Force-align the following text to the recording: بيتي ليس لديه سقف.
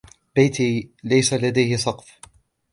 بيتي 0.35 0.89
ليس 1.03 1.33
لديه 1.33 1.75
سقف. 1.75 2.19